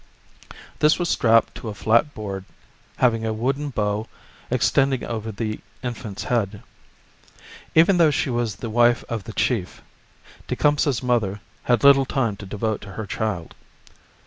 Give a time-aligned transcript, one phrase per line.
[0.79, 2.45] This was strapped to a flat board
[2.97, 4.07] having a wooden bow
[4.49, 6.63] ex tending over the infant's head.
[7.75, 9.83] Even though she was the wife of the chief,
[10.47, 13.53] Tecumseh's mother had little time to devote to her child.